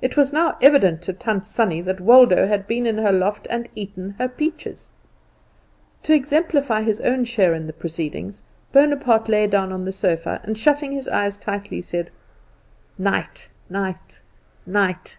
[0.00, 3.68] It was now evident to Tant Sannie that Waldo had been in her loft and
[3.74, 4.90] eaten her peaches.
[6.04, 8.42] To exemplify his own share in the proceedings,
[8.72, 12.10] Bonaparte lay down on the sofa, and shutting his eyes tightly, said,
[12.96, 14.20] "Night, night,
[14.64, 15.18] night!"